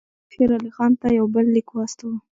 امیر 0.07 0.29
شېر 0.33 0.49
علي 0.57 0.71
خان 0.75 0.91
ته 0.99 1.07
یو 1.17 1.25
بل 1.33 1.45
لیک 1.55 1.67
واستاوه. 1.73 2.17